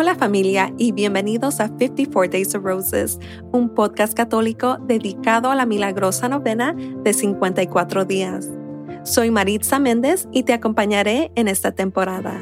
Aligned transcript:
Hola 0.00 0.14
familia 0.14 0.72
y 0.78 0.92
bienvenidos 0.92 1.58
a 1.58 1.66
54 1.66 2.30
Days 2.30 2.54
of 2.54 2.62
Roses, 2.62 3.18
un 3.50 3.74
podcast 3.74 4.14
católico 4.14 4.78
dedicado 4.86 5.50
a 5.50 5.56
la 5.56 5.66
milagrosa 5.66 6.28
novena 6.28 6.72
de 6.72 7.12
54 7.12 8.04
días. 8.04 8.48
Soy 9.02 9.32
Maritza 9.32 9.80
Méndez 9.80 10.28
y 10.30 10.44
te 10.44 10.52
acompañaré 10.52 11.32
en 11.34 11.48
esta 11.48 11.72
temporada. 11.72 12.40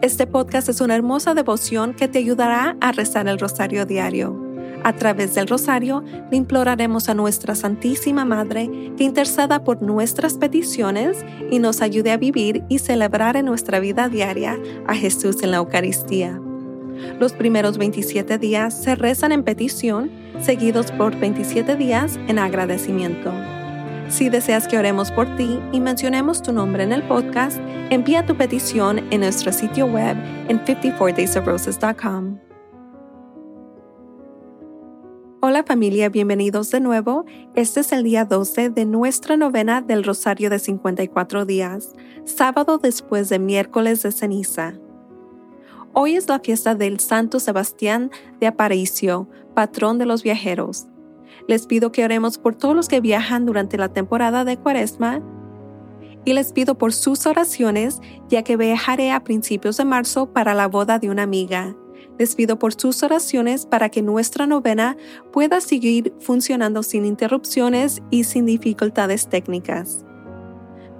Este 0.00 0.26
podcast 0.26 0.70
es 0.70 0.80
una 0.80 0.94
hermosa 0.94 1.34
devoción 1.34 1.92
que 1.92 2.08
te 2.08 2.20
ayudará 2.20 2.78
a 2.80 2.92
rezar 2.92 3.28
el 3.28 3.38
rosario 3.38 3.84
diario. 3.84 4.39
A 4.82 4.94
través 4.94 5.34
del 5.34 5.46
rosario 5.46 6.02
le 6.30 6.36
imploraremos 6.36 7.08
a 7.08 7.14
nuestra 7.14 7.54
Santísima 7.54 8.24
Madre 8.24 8.70
que 8.96 9.04
interceda 9.04 9.62
por 9.62 9.82
nuestras 9.82 10.34
peticiones 10.34 11.24
y 11.50 11.58
nos 11.58 11.82
ayude 11.82 12.12
a 12.12 12.16
vivir 12.16 12.64
y 12.68 12.78
celebrar 12.78 13.36
en 13.36 13.46
nuestra 13.46 13.78
vida 13.80 14.08
diaria 14.08 14.58
a 14.86 14.94
Jesús 14.94 15.42
en 15.42 15.50
la 15.50 15.58
Eucaristía. 15.58 16.40
Los 17.18 17.32
primeros 17.32 17.78
27 17.78 18.38
días 18.38 18.74
se 18.74 18.94
rezan 18.94 19.32
en 19.32 19.42
petición, 19.42 20.10
seguidos 20.40 20.92
por 20.92 21.16
27 21.16 21.76
días 21.76 22.18
en 22.28 22.38
agradecimiento. 22.38 23.32
Si 24.08 24.28
deseas 24.28 24.66
que 24.66 24.76
oremos 24.76 25.12
por 25.12 25.36
ti 25.36 25.60
y 25.72 25.80
mencionemos 25.80 26.42
tu 26.42 26.52
nombre 26.52 26.82
en 26.82 26.92
el 26.92 27.02
podcast, 27.02 27.58
envía 27.90 28.26
tu 28.26 28.36
petición 28.36 29.06
en 29.10 29.20
nuestro 29.20 29.52
sitio 29.52 29.86
web 29.86 30.16
en 30.48 30.64
54daysofroses.com. 30.64 32.49
Hola 35.42 35.62
familia, 35.62 36.10
bienvenidos 36.10 36.70
de 36.70 36.80
nuevo. 36.80 37.24
Este 37.54 37.80
es 37.80 37.92
el 37.92 38.04
día 38.04 38.26
12 38.26 38.68
de 38.68 38.84
nuestra 38.84 39.38
novena 39.38 39.80
del 39.80 40.04
Rosario 40.04 40.50
de 40.50 40.58
54 40.58 41.46
días, 41.46 41.94
sábado 42.26 42.76
después 42.76 43.30
de 43.30 43.38
miércoles 43.38 44.02
de 44.02 44.12
ceniza. 44.12 44.74
Hoy 45.94 46.16
es 46.16 46.28
la 46.28 46.40
fiesta 46.40 46.74
del 46.74 47.00
Santo 47.00 47.40
Sebastián 47.40 48.10
de 48.38 48.48
Aparicio, 48.48 49.30
patrón 49.54 49.96
de 49.96 50.04
los 50.04 50.22
viajeros. 50.22 50.88
Les 51.48 51.66
pido 51.66 51.90
que 51.90 52.04
oremos 52.04 52.36
por 52.36 52.54
todos 52.54 52.76
los 52.76 52.88
que 52.88 53.00
viajan 53.00 53.46
durante 53.46 53.78
la 53.78 53.88
temporada 53.88 54.44
de 54.44 54.58
Cuaresma 54.58 55.22
y 56.26 56.34
les 56.34 56.52
pido 56.52 56.76
por 56.76 56.92
sus 56.92 57.24
oraciones, 57.24 58.02
ya 58.28 58.42
que 58.42 58.58
viajaré 58.58 59.10
a 59.10 59.24
principios 59.24 59.78
de 59.78 59.86
marzo 59.86 60.34
para 60.34 60.52
la 60.52 60.68
boda 60.68 60.98
de 60.98 61.08
una 61.08 61.22
amiga. 61.22 61.74
Les 62.18 62.34
pido 62.34 62.58
por 62.58 62.74
sus 62.74 63.02
oraciones 63.02 63.66
para 63.66 63.88
que 63.88 64.02
nuestra 64.02 64.46
novena 64.46 64.96
pueda 65.32 65.60
seguir 65.60 66.12
funcionando 66.20 66.82
sin 66.82 67.04
interrupciones 67.04 68.02
y 68.10 68.24
sin 68.24 68.46
dificultades 68.46 69.28
técnicas. 69.28 70.04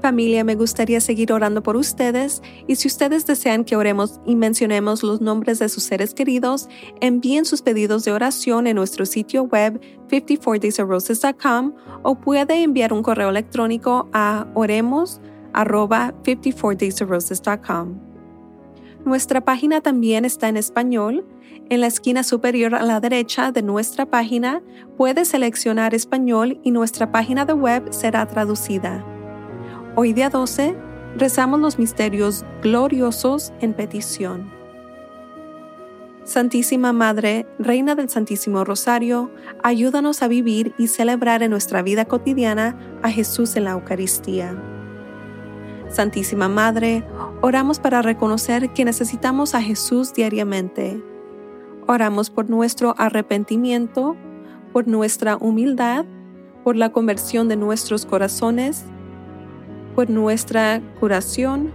Familia, 0.00 0.44
me 0.44 0.54
gustaría 0.54 1.00
seguir 1.00 1.32
orando 1.32 1.62
por 1.62 1.76
ustedes 1.76 2.42
y 2.66 2.76
si 2.76 2.88
ustedes 2.88 3.26
desean 3.26 3.64
que 3.64 3.76
oremos 3.76 4.18
y 4.24 4.34
mencionemos 4.34 5.02
los 5.02 5.20
nombres 5.20 5.58
de 5.58 5.68
sus 5.68 5.82
seres 5.82 6.14
queridos, 6.14 6.70
envíen 7.00 7.44
sus 7.44 7.60
pedidos 7.60 8.04
de 8.04 8.12
oración 8.12 8.66
en 8.66 8.76
nuestro 8.76 9.04
sitio 9.04 9.42
web 9.42 9.78
54daysofroses.com 10.08 11.74
o 12.02 12.18
puede 12.18 12.62
enviar 12.62 12.94
un 12.94 13.02
correo 13.02 13.28
electrónico 13.28 14.08
a 14.12 14.46
oremos 14.54 15.20
54daysofroses.com. 15.52 18.09
Nuestra 19.04 19.40
página 19.40 19.80
también 19.80 20.24
está 20.24 20.48
en 20.48 20.56
español. 20.56 21.24
En 21.70 21.80
la 21.80 21.86
esquina 21.86 22.22
superior 22.22 22.74
a 22.74 22.82
la 22.82 23.00
derecha 23.00 23.50
de 23.50 23.62
nuestra 23.62 24.06
página 24.06 24.62
puedes 24.96 25.28
seleccionar 25.28 25.94
español 25.94 26.60
y 26.62 26.70
nuestra 26.70 27.10
página 27.10 27.44
de 27.44 27.54
web 27.54 27.92
será 27.92 28.26
traducida. 28.26 29.04
Hoy 29.96 30.12
día 30.12 30.28
12 30.28 30.76
rezamos 31.16 31.60
los 31.60 31.78
misterios 31.78 32.44
gloriosos 32.62 33.52
en 33.60 33.72
petición. 33.72 34.50
Santísima 36.24 36.92
Madre, 36.92 37.46
Reina 37.58 37.94
del 37.94 38.10
Santísimo 38.10 38.64
Rosario, 38.64 39.32
ayúdanos 39.64 40.22
a 40.22 40.28
vivir 40.28 40.74
y 40.78 40.86
celebrar 40.86 41.42
en 41.42 41.50
nuestra 41.50 41.82
vida 41.82 42.04
cotidiana 42.04 42.78
a 43.02 43.10
Jesús 43.10 43.56
en 43.56 43.64
la 43.64 43.72
Eucaristía. 43.72 44.69
Santísima 45.90 46.48
Madre, 46.48 47.04
oramos 47.40 47.80
para 47.80 48.00
reconocer 48.00 48.72
que 48.72 48.84
necesitamos 48.84 49.56
a 49.56 49.60
Jesús 49.60 50.12
diariamente. 50.12 51.02
Oramos 51.88 52.30
por 52.30 52.48
nuestro 52.48 52.94
arrepentimiento, 52.96 54.16
por 54.72 54.86
nuestra 54.86 55.36
humildad, 55.36 56.04
por 56.62 56.76
la 56.76 56.92
conversión 56.92 57.48
de 57.48 57.56
nuestros 57.56 58.06
corazones, 58.06 58.84
por 59.96 60.08
nuestra 60.08 60.80
curación. 61.00 61.72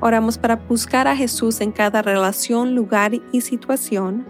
Oramos 0.00 0.36
para 0.36 0.56
buscar 0.56 1.08
a 1.08 1.16
Jesús 1.16 1.62
en 1.62 1.72
cada 1.72 2.02
relación, 2.02 2.74
lugar 2.74 3.12
y 3.32 3.40
situación. 3.40 4.26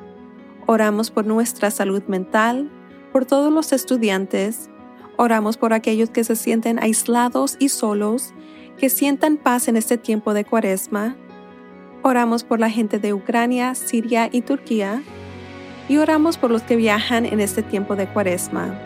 Oramos 0.66 1.10
por 1.10 1.26
nuestra 1.26 1.72
salud 1.72 2.04
mental, 2.06 2.70
por 3.12 3.24
todos 3.24 3.52
los 3.52 3.72
estudiantes. 3.72 4.70
Oramos 5.16 5.56
por 5.56 5.72
aquellos 5.72 6.10
que 6.10 6.22
se 6.22 6.36
sienten 6.36 6.78
aislados 6.78 7.56
y 7.58 7.68
solos 7.68 8.32
que 8.78 8.88
sientan 8.88 9.36
paz 9.36 9.68
en 9.68 9.76
este 9.76 9.98
tiempo 9.98 10.34
de 10.34 10.44
cuaresma. 10.44 11.16
Oramos 12.02 12.44
por 12.44 12.58
la 12.58 12.70
gente 12.70 12.98
de 12.98 13.12
Ucrania, 13.12 13.74
Siria 13.74 14.28
y 14.32 14.42
Turquía. 14.42 15.02
Y 15.88 15.98
oramos 15.98 16.38
por 16.38 16.50
los 16.50 16.62
que 16.62 16.76
viajan 16.76 17.26
en 17.26 17.40
este 17.40 17.62
tiempo 17.62 17.96
de 17.96 18.06
cuaresma. 18.08 18.78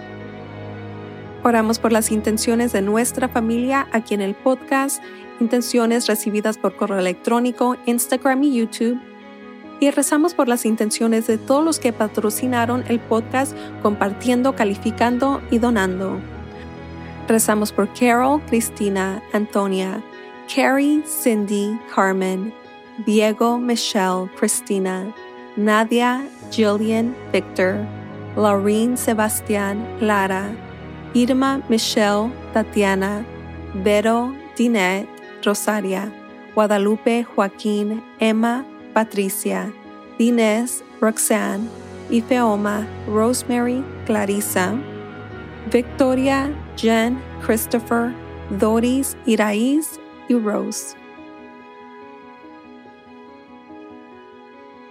Oramos 1.43 1.79
por 1.79 1.93
las 1.93 2.11
intenciones 2.11 2.73
de 2.73 2.83
nuestra 2.83 3.29
familia 3.29 3.87
aquí 3.93 4.15
en 4.15 4.21
el 4.21 4.35
podcast, 4.35 5.03
intenciones 5.41 6.09
recibidas 6.09 6.59
por 6.59 6.77
correo 6.77 6.99
electrónico, 6.99 7.77
Instagram 7.87 8.43
y 8.45 8.57
YouTube. 8.57 9.01
Y 9.79 9.91
rezamos 9.91 10.35
por 10.35 10.49
las 10.49 10.67
intenciones 10.67 11.27
de 11.27 11.39
todos 11.39 11.65
los 11.65 11.79
que 11.79 11.93
patrocinaron 11.93 12.85
el 12.89 12.99
podcast 12.99 13.57
compartiendo, 13.83 14.57
calificando 14.57 15.41
y 15.51 15.59
donando. 15.59 16.19
Rezamos 17.28 17.72
por 17.72 17.88
Carol, 17.88 18.41
Cristina, 18.48 19.20
Antonia, 19.32 20.03
Carrie, 20.47 21.03
Cindy, 21.04 21.78
Carmen, 21.92 22.53
Diego, 23.04 23.59
Michelle, 23.59 24.28
Cristina, 24.37 25.12
Nadia, 25.56 26.25
Jillian, 26.50 27.14
Victor, 27.32 27.84
Laureen, 28.37 28.97
Sebastián, 28.97 29.84
Lara, 30.00 30.54
Irma, 31.14 31.62
Michelle, 31.69 32.31
Tatiana, 32.53 33.25
Vero, 33.75 34.32
Dinette, 34.54 35.08
Rosaria, 35.44 36.12
Guadalupe, 36.54 37.25
Joaquín, 37.25 38.03
Emma, 38.20 38.64
Patricia, 38.94 39.72
Inés, 40.19 40.82
Roxanne, 41.00 41.69
Ifeoma, 42.08 42.87
Rosemary, 43.06 43.84
Clarissa, 44.06 44.78
Victoria, 45.70 46.54
Jen, 46.76 47.19
Christopher, 47.44 48.12
Doris, 48.50 49.16
Iraís 49.25 49.98
y 50.28 50.34
Rose. 50.34 50.94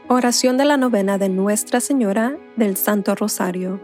Oración 0.08 0.58
de 0.58 0.66
la 0.66 0.78
novena 0.78 1.20
de 1.20 1.30
Nuestra 1.30 1.80
Señora 1.80 2.38
del 2.56 2.76
Santo 2.76 3.14
Rosario. 3.14 3.80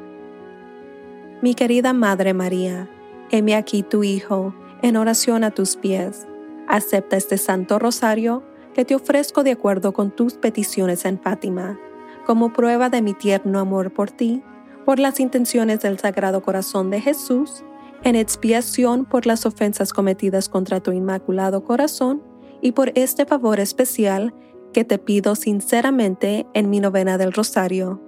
Mi 1.43 1.53
querida 1.53 1.93
Madre 1.93 2.33
María, 2.33 2.89
heme 3.29 3.55
aquí 3.55 3.83
tu 3.83 4.03
Hijo, 4.03 4.55
en 4.81 4.97
oración 4.97 5.43
a 5.43 5.51
tus 5.51 5.75
pies. 5.75 6.27
Acepta 6.67 7.17
este 7.17 7.37
Santo 7.37 7.77
Rosario 7.77 8.43
que 8.73 8.83
te 8.83 8.95
ofrezco 8.95 9.43
de 9.43 9.51
acuerdo 9.51 9.93
con 9.93 10.09
tus 10.09 10.33
peticiones 10.33 11.05
en 11.05 11.19
Fátima, 11.19 11.79
como 12.25 12.51
prueba 12.51 12.89
de 12.89 13.03
mi 13.03 13.13
tierno 13.13 13.59
amor 13.59 13.91
por 13.91 14.09
ti, 14.09 14.41
por 14.85 14.97
las 14.97 15.19
intenciones 15.19 15.81
del 15.81 15.99
Sagrado 15.99 16.41
Corazón 16.41 16.89
de 16.89 16.99
Jesús 16.99 17.63
en 18.03 18.15
expiación 18.15 19.05
por 19.05 19.25
las 19.25 19.45
ofensas 19.45 19.93
cometidas 19.93 20.49
contra 20.49 20.79
tu 20.79 20.91
inmaculado 20.91 21.63
corazón 21.63 22.23
y 22.61 22.71
por 22.71 22.91
este 22.95 23.25
favor 23.25 23.59
especial 23.59 24.33
que 24.73 24.83
te 24.83 24.97
pido 24.97 25.35
sinceramente 25.35 26.47
en 26.53 26.69
mi 26.69 26.79
novena 26.79 27.17
del 27.17 27.33
rosario. 27.33 28.01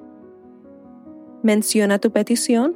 Menciona 1.44 2.00
tu 2.00 2.12
petición. 2.12 2.76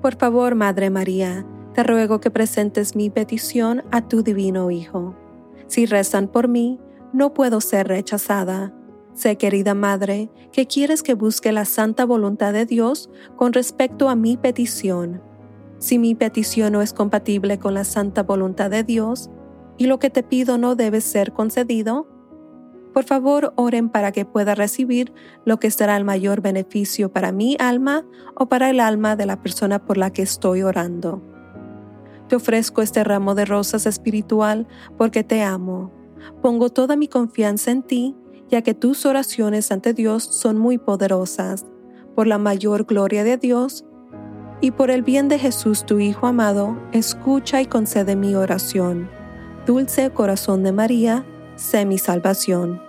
Por 0.00 0.16
favor, 0.16 0.54
Madre 0.54 0.90
María, 0.90 1.46
te 1.74 1.82
ruego 1.82 2.20
que 2.20 2.30
presentes 2.30 2.94
mi 2.94 3.08
petición 3.08 3.84
a 3.90 4.06
tu 4.06 4.22
divino 4.22 4.70
Hijo 4.70 5.14
si 5.66 5.86
rezan 5.86 6.28
por 6.28 6.48
mí, 6.48 6.80
no 7.12 7.34
puedo 7.34 7.60
ser 7.60 7.88
rechazada. 7.88 8.74
Sé, 9.14 9.36
querida 9.36 9.74
Madre, 9.74 10.30
que 10.52 10.66
quieres 10.66 11.02
que 11.02 11.14
busque 11.14 11.52
la 11.52 11.64
santa 11.64 12.04
voluntad 12.04 12.52
de 12.52 12.66
Dios 12.66 13.10
con 13.36 13.52
respecto 13.52 14.08
a 14.08 14.16
mi 14.16 14.36
petición. 14.36 15.22
Si 15.78 15.98
mi 15.98 16.14
petición 16.14 16.72
no 16.72 16.82
es 16.82 16.92
compatible 16.92 17.58
con 17.58 17.74
la 17.74 17.84
santa 17.84 18.22
voluntad 18.22 18.70
de 18.70 18.82
Dios 18.82 19.30
y 19.78 19.86
lo 19.86 19.98
que 19.98 20.10
te 20.10 20.22
pido 20.22 20.58
no 20.58 20.74
debe 20.74 21.00
ser 21.00 21.32
concedido, 21.32 22.08
Por 22.94 23.02
favor, 23.02 23.52
oren 23.56 23.88
para 23.88 24.12
que 24.12 24.24
pueda 24.24 24.54
recibir 24.54 25.12
lo 25.44 25.58
que 25.58 25.72
será 25.72 25.96
el 25.96 26.04
mayor 26.04 26.40
beneficio 26.42 27.12
para 27.12 27.32
mi 27.32 27.56
alma 27.58 28.06
o 28.36 28.46
para 28.46 28.70
el 28.70 28.78
alma 28.78 29.16
de 29.16 29.26
la 29.26 29.42
persona 29.42 29.84
por 29.84 29.96
la 29.98 30.12
que 30.12 30.22
estoy 30.22 30.62
orando. 30.62 31.20
Te 32.28 32.36
ofrezco 32.36 32.82
este 32.82 33.04
ramo 33.04 33.34
de 33.34 33.44
rosas 33.44 33.86
espiritual 33.86 34.66
porque 34.96 35.24
te 35.24 35.42
amo. 35.42 35.92
Pongo 36.40 36.70
toda 36.70 36.96
mi 36.96 37.08
confianza 37.08 37.70
en 37.70 37.82
ti, 37.82 38.16
ya 38.48 38.62
que 38.62 38.74
tus 38.74 39.04
oraciones 39.06 39.70
ante 39.72 39.92
Dios 39.92 40.22
son 40.24 40.58
muy 40.58 40.78
poderosas. 40.78 41.66
Por 42.14 42.26
la 42.26 42.38
mayor 42.38 42.84
gloria 42.84 43.24
de 43.24 43.36
Dios 43.36 43.84
y 44.60 44.70
por 44.70 44.90
el 44.90 45.02
bien 45.02 45.28
de 45.28 45.38
Jesús 45.38 45.84
tu 45.84 45.98
Hijo 45.98 46.26
amado, 46.26 46.78
escucha 46.92 47.60
y 47.60 47.66
concede 47.66 48.16
mi 48.16 48.34
oración. 48.34 49.10
Dulce 49.66 50.10
corazón 50.10 50.62
de 50.62 50.72
María, 50.72 51.26
sé 51.56 51.84
mi 51.84 51.98
salvación. 51.98 52.80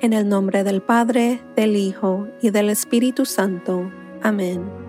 En 0.00 0.12
el 0.12 0.28
nombre 0.28 0.64
del 0.64 0.82
Padre, 0.82 1.40
del 1.56 1.76
Hijo 1.76 2.28
y 2.42 2.50
del 2.50 2.70
Espíritu 2.70 3.24
Santo. 3.24 3.90
Amén. 4.22 4.83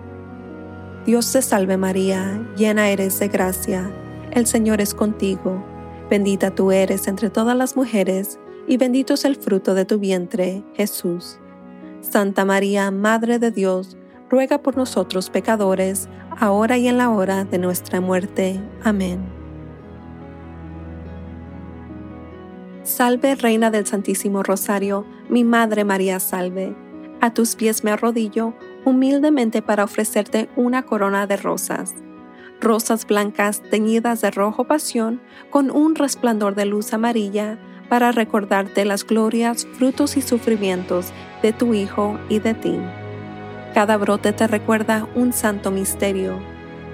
Dios 1.06 1.30
te 1.30 1.40
salve 1.40 1.76
María, 1.76 2.44
llena 2.56 2.90
eres 2.90 3.20
de 3.20 3.28
gracia, 3.28 3.88
el 4.32 4.44
Señor 4.44 4.80
es 4.80 4.92
contigo, 4.92 5.64
bendita 6.10 6.52
tú 6.52 6.72
eres 6.72 7.06
entre 7.06 7.30
todas 7.30 7.56
las 7.56 7.76
mujeres, 7.76 8.40
y 8.66 8.76
bendito 8.76 9.14
es 9.14 9.24
el 9.24 9.36
fruto 9.36 9.74
de 9.74 9.84
tu 9.84 10.00
vientre, 10.00 10.64
Jesús. 10.74 11.38
Santa 12.00 12.44
María, 12.44 12.90
Madre 12.90 13.38
de 13.38 13.52
Dios, 13.52 13.96
ruega 14.28 14.58
por 14.58 14.76
nosotros 14.76 15.30
pecadores, 15.30 16.08
ahora 16.36 16.76
y 16.76 16.88
en 16.88 16.98
la 16.98 17.10
hora 17.10 17.44
de 17.44 17.58
nuestra 17.58 18.00
muerte. 18.00 18.60
Amén. 18.82 19.20
Salve, 22.82 23.36
Reina 23.36 23.70
del 23.70 23.86
Santísimo 23.86 24.42
Rosario, 24.42 25.06
mi 25.28 25.44
Madre 25.44 25.84
María 25.84 26.18
salve. 26.18 26.74
A 27.20 27.32
tus 27.32 27.54
pies 27.54 27.84
me 27.84 27.92
arrodillo 27.92 28.54
humildemente 28.86 29.60
para 29.60 29.84
ofrecerte 29.84 30.48
una 30.56 30.84
corona 30.84 31.26
de 31.26 31.36
rosas. 31.36 31.94
Rosas 32.58 33.06
blancas 33.06 33.60
teñidas 33.70 34.22
de 34.22 34.30
rojo 34.30 34.64
pasión 34.64 35.20
con 35.50 35.70
un 35.70 35.94
resplandor 35.94 36.54
de 36.54 36.64
luz 36.64 36.94
amarilla 36.94 37.58
para 37.90 38.12
recordarte 38.12 38.86
las 38.86 39.06
glorias, 39.06 39.66
frutos 39.74 40.16
y 40.16 40.22
sufrimientos 40.22 41.12
de 41.42 41.52
tu 41.52 41.74
Hijo 41.74 42.18
y 42.30 42.38
de 42.38 42.54
ti. 42.54 42.78
Cada 43.74 43.98
brote 43.98 44.32
te 44.32 44.46
recuerda 44.46 45.06
un 45.14 45.34
santo 45.34 45.70
misterio, 45.70 46.38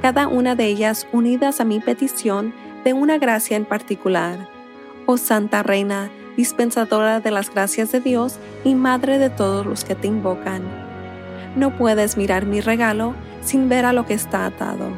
cada 0.03 0.27
una 0.27 0.57
de 0.57 0.67
ellas 0.67 1.07
unidas 1.13 1.61
a 1.61 1.65
mi 1.65 1.79
petición 1.79 2.53
de 2.83 2.93
una 2.93 3.19
gracia 3.19 3.57
en 3.57 3.65
particular 3.65 4.51
oh 5.07 5.17
Santa 5.17 5.63
Reina, 5.63 6.11
dispensadora 6.37 7.21
de 7.21 7.31
las 7.31 7.51
gracias 7.51 7.93
de 7.93 8.01
Dios 8.01 8.39
y 8.65 8.75
Madre 8.75 9.19
de 9.19 9.31
todos 9.31 9.67
los 9.67 9.85
que 9.85 9.95
te 9.95 10.07
invocan. 10.07 10.82
No 11.57 11.77
puedes 11.77 12.17
mirar 12.17 12.47
mi 12.47 12.61
regalo 12.61 13.15
sin 13.43 13.69
ver 13.69 13.85
a 13.85 13.93
lo 13.93 14.07
que 14.07 14.15
está 14.15 14.47
atado. 14.47 14.91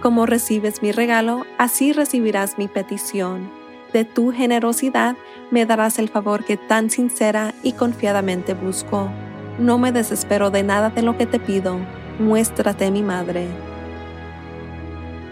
Como 0.00 0.26
recibes 0.26 0.80
mi 0.80 0.92
regalo, 0.92 1.44
así 1.58 1.92
recibirás 1.92 2.56
mi 2.56 2.68
petición. 2.68 3.50
De 3.92 4.04
tu 4.04 4.32
generosidad 4.32 5.16
me 5.50 5.66
darás 5.66 5.98
el 5.98 6.08
favor 6.08 6.44
que 6.44 6.56
tan 6.56 6.90
sincera 6.90 7.54
y 7.62 7.72
confiadamente 7.72 8.54
busco. 8.54 9.10
No 9.58 9.78
me 9.78 9.90
desespero 9.90 10.50
de 10.50 10.62
nada 10.62 10.90
de 10.90 11.02
lo 11.02 11.16
que 11.16 11.26
te 11.26 11.40
pido. 11.40 11.78
Muéstrate 12.20 12.90
mi 12.90 13.02
madre. 13.02 13.48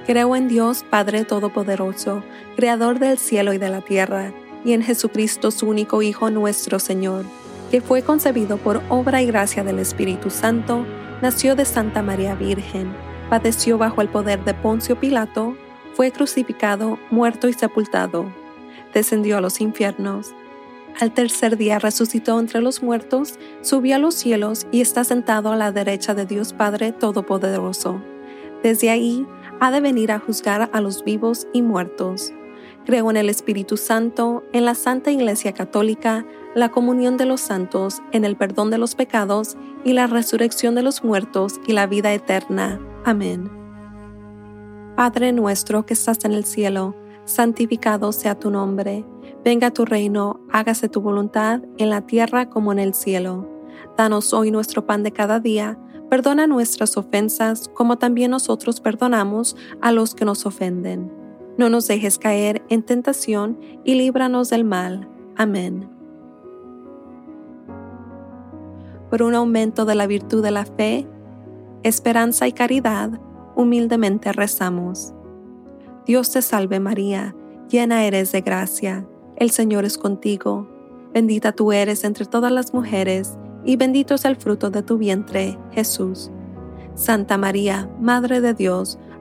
Creo 0.06 0.34
en 0.34 0.48
Dios 0.48 0.84
Padre 0.88 1.24
Todopoderoso, 1.24 2.22
Creador 2.56 2.98
del 2.98 3.18
cielo 3.18 3.52
y 3.52 3.58
de 3.58 3.68
la 3.68 3.82
tierra, 3.82 4.32
y 4.64 4.72
en 4.72 4.82
Jesucristo 4.82 5.50
su 5.50 5.68
único 5.68 6.00
Hijo 6.00 6.30
nuestro 6.30 6.78
Señor, 6.78 7.24
que 7.70 7.80
fue 7.80 8.02
concebido 8.02 8.58
por 8.58 8.82
obra 8.88 9.22
y 9.22 9.26
gracia 9.26 9.64
del 9.64 9.78
Espíritu 9.78 10.30
Santo, 10.30 10.86
nació 11.22 11.54
de 11.56 11.64
Santa 11.64 12.02
María 12.02 12.34
Virgen, 12.34 12.92
padeció 13.28 13.78
bajo 13.78 14.02
el 14.02 14.08
poder 14.08 14.44
de 14.44 14.54
Poncio 14.54 14.98
Pilato, 14.98 15.56
fue 15.94 16.10
crucificado, 16.10 16.98
muerto 17.10 17.48
y 17.48 17.52
sepultado, 17.52 18.26
descendió 18.92 19.38
a 19.38 19.40
los 19.40 19.60
infiernos. 19.60 20.34
Al 21.00 21.12
tercer 21.12 21.56
día 21.56 21.78
resucitó 21.78 22.38
entre 22.40 22.60
los 22.60 22.82
muertos, 22.82 23.38
subió 23.60 23.96
a 23.96 23.98
los 23.98 24.14
cielos 24.14 24.66
y 24.70 24.80
está 24.80 25.04
sentado 25.04 25.52
a 25.52 25.56
la 25.56 25.72
derecha 25.72 26.14
de 26.14 26.24
Dios 26.24 26.52
Padre 26.52 26.92
Todopoderoso. 26.92 28.00
Desde 28.62 28.90
ahí 28.90 29.26
ha 29.60 29.70
de 29.70 29.80
venir 29.80 30.12
a 30.12 30.18
juzgar 30.18 30.70
a 30.72 30.80
los 30.80 31.04
vivos 31.04 31.46
y 31.52 31.62
muertos. 31.62 32.32
Creo 32.86 33.10
en 33.10 33.16
el 33.16 33.28
Espíritu 33.28 33.76
Santo, 33.76 34.44
en 34.52 34.64
la 34.64 34.76
Santa 34.76 35.10
Iglesia 35.10 35.52
Católica, 35.52 36.24
la 36.54 36.70
comunión 36.70 37.16
de 37.16 37.26
los 37.26 37.40
santos, 37.40 38.00
en 38.12 38.24
el 38.24 38.36
perdón 38.36 38.70
de 38.70 38.78
los 38.78 38.94
pecados 38.94 39.56
y 39.84 39.92
la 39.92 40.06
resurrección 40.06 40.76
de 40.76 40.82
los 40.82 41.02
muertos 41.02 41.60
y 41.66 41.72
la 41.72 41.88
vida 41.88 42.14
eterna. 42.14 42.80
Amén. 43.04 43.50
Padre 44.94 45.32
nuestro 45.32 45.84
que 45.84 45.94
estás 45.94 46.24
en 46.24 46.32
el 46.32 46.44
cielo, 46.44 46.94
santificado 47.24 48.12
sea 48.12 48.38
tu 48.38 48.50
nombre. 48.50 49.04
Venga 49.44 49.72
tu 49.72 49.84
reino, 49.84 50.40
hágase 50.52 50.88
tu 50.88 51.00
voluntad 51.00 51.60
en 51.78 51.90
la 51.90 52.02
tierra 52.02 52.48
como 52.48 52.70
en 52.70 52.78
el 52.78 52.94
cielo. 52.94 53.50
Danos 53.96 54.32
hoy 54.32 54.52
nuestro 54.52 54.86
pan 54.86 55.02
de 55.02 55.10
cada 55.12 55.40
día 55.40 55.76
Perdona 56.08 56.46
nuestras 56.46 56.96
ofensas 56.96 57.68
como 57.74 57.98
también 57.98 58.30
nosotros 58.30 58.80
perdonamos 58.80 59.56
a 59.80 59.90
los 59.90 60.14
que 60.14 60.24
nos 60.24 60.46
ofenden. 60.46 61.12
No 61.56 61.70
nos 61.70 61.86
dejes 61.86 62.18
caer 62.18 62.62
en 62.68 62.82
tentación 62.82 63.58
y 63.84 63.94
líbranos 63.94 64.50
del 64.50 64.64
mal. 64.64 65.08
Amén. 65.36 65.88
Por 69.10 69.22
un 69.22 69.34
aumento 69.34 69.84
de 69.84 69.94
la 69.94 70.06
virtud 70.06 70.42
de 70.42 70.50
la 70.50 70.64
fe, 70.64 71.06
esperanza 71.82 72.46
y 72.46 72.52
caridad, 72.52 73.20
humildemente 73.54 74.32
rezamos. 74.32 75.14
Dios 76.04 76.30
te 76.30 76.42
salve 76.42 76.80
María, 76.80 77.34
llena 77.68 78.04
eres 78.04 78.32
de 78.32 78.40
gracia, 78.42 79.06
el 79.36 79.50
Señor 79.50 79.84
es 79.84 79.96
contigo, 79.96 80.68
bendita 81.14 81.52
tú 81.52 81.72
eres 81.72 82.04
entre 82.04 82.26
todas 82.26 82.52
las 82.52 82.74
mujeres, 82.74 83.38
y 83.64 83.76
bendito 83.76 84.14
es 84.14 84.24
el 84.24 84.36
fruto 84.36 84.70
de 84.70 84.82
tu 84.82 84.98
vientre, 84.98 85.58
Jesús. 85.72 86.30
Santa 86.94 87.36
María, 87.38 87.90
Madre 88.00 88.40
de 88.40 88.54
Dios, 88.54 88.98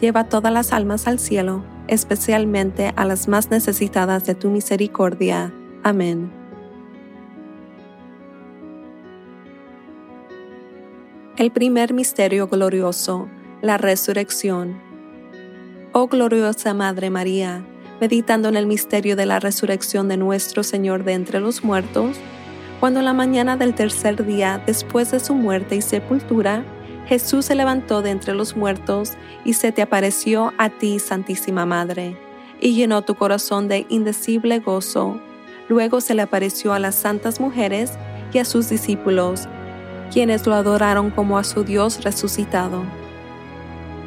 lleva 0.00 0.24
todas 0.24 0.52
las 0.52 0.72
almas 0.72 1.06
al 1.06 1.18
cielo, 1.18 1.62
especialmente 1.88 2.92
a 2.96 3.04
las 3.04 3.28
más 3.28 3.50
necesitadas 3.50 4.24
de 4.24 4.34
tu 4.34 4.50
misericordia. 4.50 5.52
Amén. 5.82 6.30
El 11.36 11.50
primer 11.50 11.94
misterio 11.94 12.48
glorioso, 12.48 13.28
la 13.62 13.78
resurrección. 13.78 14.78
Oh 15.92 16.06
gloriosa 16.06 16.74
Madre 16.74 17.08
María, 17.08 17.64
meditando 18.00 18.48
en 18.48 18.56
el 18.56 18.66
misterio 18.66 19.16
de 19.16 19.26
la 19.26 19.40
resurrección 19.40 20.08
de 20.08 20.16
nuestro 20.16 20.62
Señor 20.62 21.04
de 21.04 21.14
entre 21.14 21.40
los 21.40 21.64
muertos, 21.64 22.16
cuando 22.78 23.02
la 23.02 23.12
mañana 23.12 23.56
del 23.56 23.74
tercer 23.74 24.24
día 24.24 24.62
después 24.66 25.10
de 25.10 25.20
su 25.20 25.34
muerte 25.34 25.76
y 25.76 25.82
sepultura, 25.82 26.64
Jesús 27.10 27.46
se 27.46 27.56
levantó 27.56 28.02
de 28.02 28.10
entre 28.10 28.34
los 28.34 28.54
muertos 28.54 29.14
y 29.44 29.54
se 29.54 29.72
te 29.72 29.82
apareció 29.82 30.52
a 30.58 30.68
ti, 30.70 31.00
Santísima 31.00 31.66
Madre, 31.66 32.16
y 32.60 32.74
llenó 32.74 33.02
tu 33.02 33.16
corazón 33.16 33.66
de 33.66 33.84
indecible 33.88 34.60
gozo. 34.60 35.20
Luego 35.68 36.00
se 36.00 36.14
le 36.14 36.22
apareció 36.22 36.72
a 36.72 36.78
las 36.78 36.94
santas 36.94 37.40
mujeres 37.40 37.94
y 38.32 38.38
a 38.38 38.44
sus 38.44 38.68
discípulos, 38.68 39.48
quienes 40.12 40.46
lo 40.46 40.54
adoraron 40.54 41.10
como 41.10 41.36
a 41.36 41.42
su 41.42 41.64
Dios 41.64 42.04
resucitado. 42.04 42.84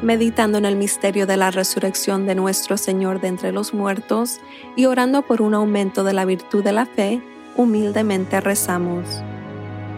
Meditando 0.00 0.56
en 0.56 0.64
el 0.64 0.76
misterio 0.76 1.26
de 1.26 1.36
la 1.36 1.50
resurrección 1.50 2.24
de 2.24 2.34
nuestro 2.34 2.78
Señor 2.78 3.20
de 3.20 3.28
entre 3.28 3.52
los 3.52 3.74
muertos 3.74 4.40
y 4.76 4.86
orando 4.86 5.20
por 5.20 5.42
un 5.42 5.52
aumento 5.52 6.04
de 6.04 6.14
la 6.14 6.24
virtud 6.24 6.64
de 6.64 6.72
la 6.72 6.86
fe, 6.86 7.20
humildemente 7.54 8.40
rezamos. 8.40 9.22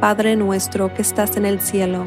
Padre 0.00 0.34
nuestro 0.34 0.92
que 0.92 1.02
estás 1.02 1.36
en 1.36 1.46
el 1.46 1.60
cielo, 1.60 2.06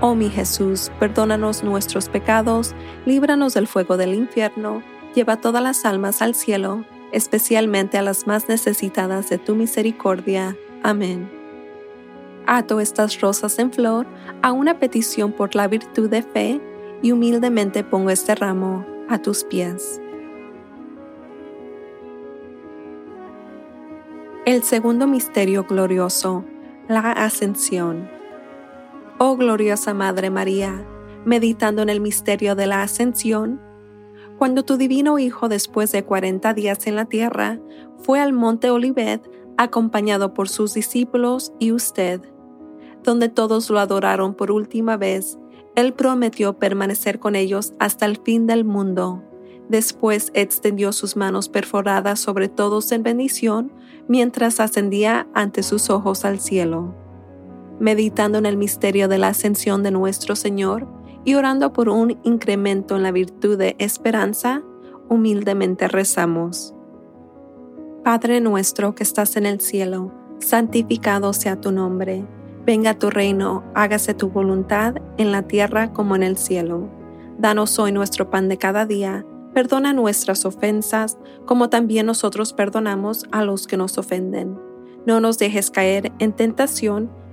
Oh 0.00 0.14
mi 0.14 0.30
Jesús, 0.30 0.92
perdónanos 1.00 1.64
nuestros 1.64 2.08
pecados, 2.08 2.72
líbranos 3.04 3.54
del 3.54 3.66
fuego 3.66 3.96
del 3.96 4.14
infierno, 4.14 4.80
lleva 5.12 5.40
todas 5.40 5.60
las 5.60 5.84
almas 5.84 6.22
al 6.22 6.36
cielo, 6.36 6.84
especialmente 7.10 7.98
a 7.98 8.02
las 8.02 8.24
más 8.28 8.48
necesitadas 8.48 9.28
de 9.28 9.38
tu 9.38 9.56
misericordia. 9.56 10.56
Amén. 10.84 11.28
Ato 12.46 12.78
estas 12.78 13.20
rosas 13.20 13.58
en 13.58 13.72
flor 13.72 14.06
a 14.40 14.52
una 14.52 14.78
petición 14.78 15.32
por 15.32 15.56
la 15.56 15.66
virtud 15.66 16.08
de 16.08 16.22
fe 16.22 16.60
y 17.02 17.10
humildemente 17.10 17.82
pongo 17.82 18.10
este 18.10 18.36
ramo 18.36 18.86
a 19.08 19.18
tus 19.18 19.42
pies. 19.42 20.00
El 24.46 24.62
segundo 24.62 25.08
misterio 25.08 25.64
glorioso, 25.64 26.44
la 26.88 27.10
ascensión. 27.10 28.17
Oh 29.20 29.36
gloriosa 29.36 29.94
Madre 29.94 30.30
María, 30.30 30.86
meditando 31.24 31.82
en 31.82 31.88
el 31.88 32.00
misterio 32.00 32.54
de 32.54 32.68
la 32.68 32.82
ascensión, 32.82 33.60
cuando 34.38 34.64
tu 34.64 34.76
divino 34.76 35.18
Hijo 35.18 35.48
después 35.48 35.90
de 35.90 36.04
cuarenta 36.04 36.54
días 36.54 36.86
en 36.86 36.94
la 36.94 37.06
tierra 37.06 37.58
fue 37.98 38.20
al 38.20 38.32
monte 38.32 38.70
Olivet 38.70 39.28
acompañado 39.56 40.34
por 40.34 40.48
sus 40.48 40.72
discípulos 40.72 41.52
y 41.58 41.72
usted, 41.72 42.20
donde 43.02 43.28
todos 43.28 43.68
lo 43.70 43.80
adoraron 43.80 44.34
por 44.34 44.52
última 44.52 44.96
vez, 44.96 45.36
Él 45.74 45.94
prometió 45.94 46.56
permanecer 46.56 47.18
con 47.18 47.34
ellos 47.34 47.74
hasta 47.80 48.06
el 48.06 48.18
fin 48.18 48.46
del 48.46 48.64
mundo. 48.64 49.24
Después 49.68 50.30
extendió 50.32 50.92
sus 50.92 51.16
manos 51.16 51.48
perforadas 51.48 52.20
sobre 52.20 52.48
todos 52.48 52.92
en 52.92 53.02
bendición 53.02 53.72
mientras 54.06 54.60
ascendía 54.60 55.26
ante 55.34 55.64
sus 55.64 55.90
ojos 55.90 56.24
al 56.24 56.38
cielo. 56.38 57.07
Meditando 57.80 58.38
en 58.38 58.46
el 58.46 58.56
misterio 58.56 59.08
de 59.08 59.18
la 59.18 59.28
ascensión 59.28 59.82
de 59.82 59.90
nuestro 59.90 60.34
Señor 60.34 60.88
y 61.24 61.34
orando 61.34 61.72
por 61.72 61.88
un 61.88 62.18
incremento 62.24 62.96
en 62.96 63.02
la 63.02 63.12
virtud 63.12 63.56
de 63.56 63.76
esperanza, 63.78 64.62
humildemente 65.08 65.88
rezamos. 65.88 66.74
Padre 68.04 68.40
nuestro 68.40 68.94
que 68.94 69.02
estás 69.02 69.36
en 69.36 69.46
el 69.46 69.60
cielo, 69.60 70.12
santificado 70.38 71.32
sea 71.32 71.60
tu 71.60 71.72
nombre, 71.72 72.24
venga 72.64 72.98
tu 72.98 73.10
reino, 73.10 73.64
hágase 73.74 74.14
tu 74.14 74.30
voluntad 74.30 74.96
en 75.16 75.32
la 75.32 75.42
tierra 75.42 75.92
como 75.92 76.16
en 76.16 76.22
el 76.22 76.36
cielo. 76.36 76.88
Danos 77.38 77.78
hoy 77.78 77.92
nuestro 77.92 78.30
pan 78.30 78.48
de 78.48 78.58
cada 78.58 78.86
día, 78.86 79.24
perdona 79.54 79.92
nuestras 79.92 80.44
ofensas 80.44 81.18
como 81.46 81.68
también 81.68 82.06
nosotros 82.06 82.52
perdonamos 82.52 83.26
a 83.30 83.44
los 83.44 83.66
que 83.66 83.76
nos 83.76 83.98
ofenden. 83.98 84.58
No 85.06 85.20
nos 85.20 85.38
dejes 85.38 85.70
caer 85.70 86.12
en 86.18 86.32
tentación 86.32 87.10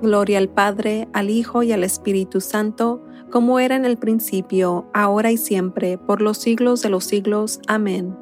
Gloria 0.00 0.38
al 0.38 0.48
Padre, 0.48 1.08
al 1.12 1.28
Hijo 1.28 1.62
y 1.62 1.72
al 1.72 1.82
Espíritu 1.82 2.40
Santo, 2.40 3.02
como 3.30 3.58
era 3.58 3.74
en 3.74 3.84
el 3.84 3.98
principio, 3.98 4.88
ahora 4.94 5.32
y 5.32 5.36
siempre, 5.36 5.98
por 5.98 6.22
los 6.22 6.38
siglos 6.38 6.82
de 6.82 6.90
los 6.90 7.04
siglos. 7.04 7.60
Amén. 7.66 8.16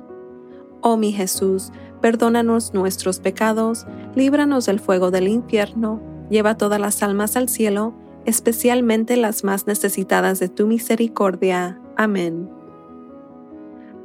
Oh 0.80 0.96
mi 0.96 1.12
Jesús, 1.12 1.72
perdónanos 2.00 2.72
nuestros 2.72 3.20
pecados, 3.20 3.86
líbranos 4.14 4.66
del 4.66 4.80
fuego 4.80 5.10
del 5.10 5.28
infierno, 5.28 6.00
lleva 6.30 6.56
todas 6.56 6.80
las 6.80 7.02
almas 7.02 7.36
al 7.36 7.48
cielo, 7.48 7.94
especialmente 8.24 9.16
las 9.16 9.44
más 9.44 9.66
necesitadas 9.66 10.40
de 10.40 10.48
tu 10.48 10.66
misericordia. 10.66 11.80
Amén. 11.96 12.50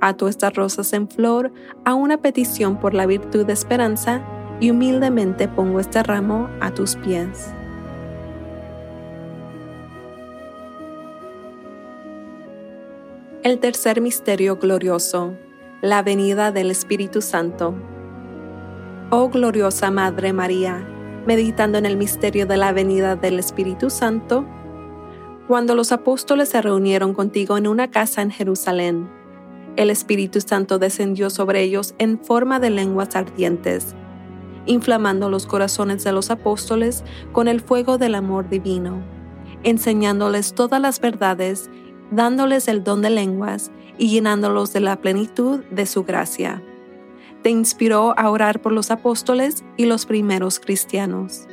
Ato 0.02 0.28
estas 0.28 0.54
rosas 0.56 0.94
en 0.94 1.08
flor 1.08 1.54
a 1.86 1.94
una 1.94 2.18
petición 2.18 2.80
por 2.80 2.94
la 2.94 3.06
virtud 3.06 3.46
de 3.46 3.54
esperanza 3.54 4.24
y 4.60 4.72
humildemente 4.72 5.48
pongo 5.48 5.80
este 5.80 6.04
ramo 6.04 6.50
a 6.60 6.74
tus 6.74 6.96
pies. 6.98 7.54
El 13.44 13.58
tercer 13.58 14.02
misterio 14.02 14.58
glorioso 14.58 15.36
la 15.82 16.04
venida 16.04 16.52
del 16.52 16.70
Espíritu 16.70 17.24
Santo. 17.24 17.74
Oh 19.10 19.30
gloriosa 19.30 19.90
Madre 19.90 20.32
María, 20.32 20.88
meditando 21.26 21.80
en 21.80 21.88
el 21.88 21.98
misterio 21.98 22.46
de 22.46 22.58
la 22.58 22.72
venida 22.72 23.16
del 23.16 23.40
Espíritu 23.40 23.90
Santo, 23.90 24.46
cuando 25.48 25.74
los 25.74 25.92
apóstoles 25.92 26.50
se 26.50 26.62
reunieron 26.62 27.16
contigo 27.16 27.58
en 27.58 27.66
una 27.66 27.90
casa 27.90 28.22
en 28.22 28.30
Jerusalén, 28.30 29.10
el 29.76 29.90
Espíritu 29.90 30.40
Santo 30.40 30.78
descendió 30.78 31.32
sobre 31.32 31.64
ellos 31.64 31.96
en 31.98 32.24
forma 32.24 32.60
de 32.60 32.70
lenguas 32.70 33.16
ardientes, 33.16 33.96
inflamando 34.68 35.32
los 35.32 35.48
corazones 35.48 36.04
de 36.04 36.12
los 36.12 36.30
apóstoles 36.30 37.04
con 37.32 37.48
el 37.48 37.60
fuego 37.60 37.98
del 37.98 38.14
amor 38.14 38.50
divino, 38.50 39.04
enseñándoles 39.64 40.54
todas 40.54 40.80
las 40.80 41.02
verdades, 41.02 41.72
dándoles 42.12 42.68
el 42.68 42.84
don 42.84 43.02
de 43.02 43.10
lenguas 43.10 43.72
y 43.98 44.10
llenándolos 44.10 44.74
de 44.74 44.82
la 44.82 44.98
plenitud 44.98 45.64
de 45.72 45.86
su 45.86 46.04
gracia. 46.04 46.62
Te 47.42 47.50
inspiró 47.50 48.14
a 48.18 48.30
orar 48.30 48.62
por 48.62 48.72
los 48.72 48.92
apóstoles 48.92 49.64
y 49.78 49.86
los 49.86 50.06
primeros 50.06 50.60
cristianos. 50.60 51.48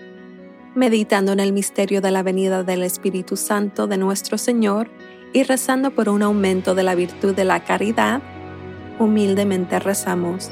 Meditando 0.75 1.33
en 1.33 1.41
el 1.41 1.53
misterio 1.53 2.01
de 2.01 2.11
la 2.11 2.23
venida 2.23 2.63
del 2.63 2.83
Espíritu 2.83 3.37
Santo 3.37 3.87
de 3.87 3.97
nuestro 3.97 4.37
Señor 4.37 4.91
y 5.33 5.45
rezando 5.45 5.91
por 5.91 6.09
un 6.09 6.23
aumento 6.23 6.75
de 6.75 6.83
la 6.83 6.95
virtud 6.95 7.35
de 7.35 7.45
la 7.45 7.65
caridad, 7.65 8.21
humildemente 8.99 9.79
rezamos. 9.79 10.51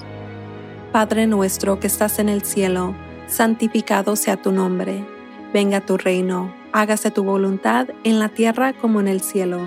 Padre 0.93 1.27
nuestro 1.27 1.79
que 1.81 1.87
estás 1.87 2.19
en 2.19 2.29
el 2.29 2.43
cielo, 2.43 2.95
santificado 3.27 4.17
sea 4.17 4.41
tu 4.41 4.53
nombre, 4.53 5.05
venga 5.53 5.81
tu 5.81 5.97
reino, 5.97 6.55
hágase 6.73 7.11
tu 7.11 7.25
voluntad 7.25 7.89
en 8.05 8.19
la 8.19 8.29
tierra 8.29 8.73
como 8.73 9.01
en 9.01 9.09
el 9.09 9.21
cielo. 9.21 9.67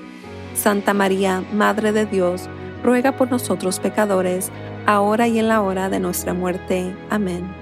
Santa 0.53 0.93
María, 0.93 1.43
Madre 1.53 1.91
de 1.91 2.05
Dios, 2.05 2.49
ruega 2.83 3.17
por 3.17 3.29
nosotros 3.31 3.79
pecadores, 3.79 4.51
ahora 4.85 5.27
y 5.27 5.39
en 5.39 5.47
la 5.47 5.61
hora 5.61 5.89
de 5.89 5.99
nuestra 5.99 6.33
muerte. 6.33 6.95
Amén. 7.09 7.53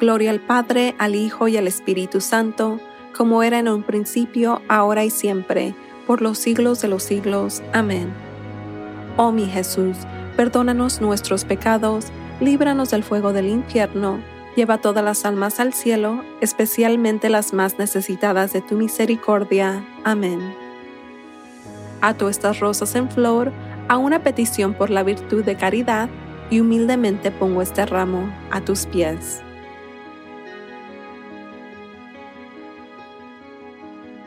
Gloria 0.00 0.30
al 0.30 0.40
Padre, 0.40 0.94
al 0.98 1.14
Hijo 1.14 1.48
y 1.48 1.56
al 1.56 1.66
Espíritu 1.66 2.20
Santo, 2.20 2.80
como 3.16 3.42
era 3.42 3.58
en 3.58 3.68
un 3.68 3.82
principio, 3.82 4.62
ahora 4.68 5.04
y 5.04 5.10
siempre, 5.10 5.74
por 6.06 6.22
los 6.22 6.38
siglos 6.38 6.82
de 6.82 6.88
los 6.88 7.02
siglos. 7.02 7.62
Amén. 7.72 8.12
Oh 9.16 9.30
mi 9.30 9.46
Jesús, 9.46 9.96
Perdónanos 10.36 11.00
nuestros 11.00 11.44
pecados, 11.44 12.06
líbranos 12.40 12.90
del 12.90 13.04
fuego 13.04 13.32
del 13.32 13.46
infierno, 13.46 14.20
lleva 14.56 14.78
todas 14.78 15.04
las 15.04 15.24
almas 15.24 15.60
al 15.60 15.74
cielo, 15.74 16.24
especialmente 16.40 17.28
las 17.28 17.52
más 17.52 17.78
necesitadas 17.78 18.52
de 18.52 18.62
tu 18.62 18.76
misericordia. 18.76 19.84
Amén. 20.04 20.61
Ato 22.02 22.28
estas 22.28 22.58
rosas 22.58 22.96
en 22.96 23.08
flor 23.08 23.52
a 23.88 23.96
una 23.96 24.24
petición 24.24 24.74
por 24.74 24.90
la 24.90 25.04
virtud 25.04 25.44
de 25.44 25.56
caridad 25.56 26.10
y 26.50 26.60
humildemente 26.60 27.30
pongo 27.30 27.62
este 27.62 27.86
ramo 27.86 28.28
a 28.50 28.60
tus 28.60 28.86
pies. 28.86 29.40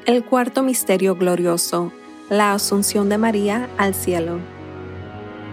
El 0.06 0.24
cuarto 0.24 0.64
misterio 0.64 1.16
glorioso, 1.16 1.92
la 2.30 2.54
asunción 2.54 3.10
de 3.10 3.18
María 3.18 3.70
al 3.78 3.94
cielo. 3.94 4.40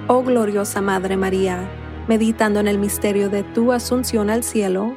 Oh 0.07 0.23
gloriosa 0.23 0.81
Madre 0.81 1.17
María, 1.17 1.69
meditando 2.07 2.61
en 2.61 2.69
el 2.69 2.79
misterio 2.79 3.31
de 3.31 3.43
tu 3.43 3.73
asunción 3.73 4.31
al 4.31 4.45
cielo, 4.45 4.95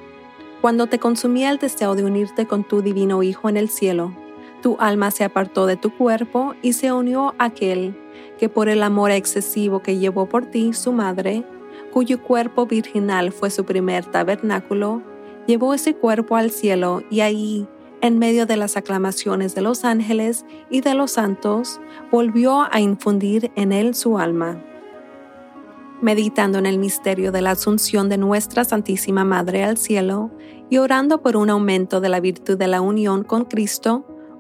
cuando 0.61 0.85
te 0.88 0.99
consumía 0.99 1.49
el 1.49 1.57
deseo 1.57 1.95
de 1.95 2.03
unirte 2.03 2.45
con 2.45 2.63
tu 2.63 2.81
divino 2.81 3.23
Hijo 3.23 3.49
en 3.49 3.57
el 3.57 3.69
cielo, 3.69 4.13
tu 4.65 4.78
alma 4.80 5.12
se 5.12 5.23
apartó 5.23 5.67
de 5.67 5.78
tu 5.78 5.95
cuerpo 5.95 6.56
y 6.63 6.73
se 6.73 6.91
unió 6.91 7.36
a 7.38 7.45
aquel 7.45 7.95
que 8.39 8.49
por 8.49 8.67
el 8.67 8.82
amor 8.82 9.12
excesivo 9.12 9.84
que 9.84 9.99
llevó 9.99 10.28
por 10.28 10.47
ti 10.47 10.73
su 10.73 10.91
madre, 10.91 11.45
cuyo 11.93 12.23
cuerpo 12.23 12.65
virginal 12.65 13.32
fue 13.32 13.51
su 13.51 13.63
primer 13.63 14.06
tabernáculo, 14.06 15.04
llevó 15.45 15.75
ese 15.75 15.93
cuerpo 15.93 16.36
al 16.36 16.49
cielo 16.49 17.04
y 17.12 17.19
ahí, 17.19 17.67
en 18.01 18.17
medio 18.17 18.47
de 18.47 18.58
las 18.58 18.75
aclamaciones 18.75 19.54
de 19.54 19.62
los 19.62 19.86
ángeles 19.86 20.47
y 20.71 20.82
de 20.82 20.95
los 20.95 21.12
santos, 21.12 21.80
volvió 22.12 22.65
a 22.71 22.80
infundir 22.80 23.51
en 23.56 23.71
él 23.71 23.93
su 23.93 24.17
alma. 24.17 24.60
Meditando 26.01 26.58
en 26.58 26.65
el 26.65 26.80
misterio 26.80 27.32
de 27.32 27.43
la 27.43 27.51
asunción 27.51 28.10
de 28.10 28.17
nuestra 28.17 28.63
Santísima 28.63 29.25
Madre 29.25 29.63
al 29.63 29.78
cielo 29.78 30.32
y 30.71 30.80
orando 30.80 31.21
por 31.21 31.38
un 31.38 31.51
aumento 31.51 32.01
de 32.01 32.10
la 32.10 32.19
virtud 32.19 32.58
de 32.58 32.67
la 32.67 32.82
unión 32.82 33.23
con 33.23 33.45
Cristo, 33.45 34.08